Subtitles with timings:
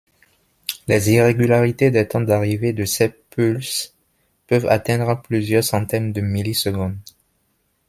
[0.87, 3.93] Les irrégularités des temps d'arrivée de ses pulses
[4.47, 6.97] peuvent atteindre plusieurs centaines de millisecondes.